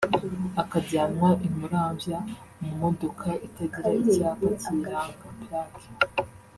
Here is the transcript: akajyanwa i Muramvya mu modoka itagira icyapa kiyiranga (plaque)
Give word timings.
akajyanwa 0.61 1.29
i 1.47 1.49
Muramvya 1.57 2.19
mu 2.61 2.71
modoka 2.81 3.29
itagira 3.47 3.89
icyapa 3.99 4.47
kiyiranga 4.61 5.27
(plaque) 5.39 5.83